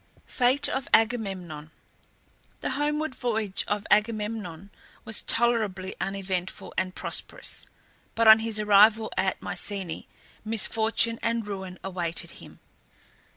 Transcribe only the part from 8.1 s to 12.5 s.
but on his arrival at Mycenae misfortune and ruin awaited